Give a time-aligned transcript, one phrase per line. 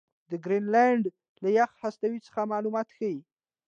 [0.31, 1.03] د ګرینلنډ
[1.43, 3.17] له یخي هستو څخه معلومات ښيي.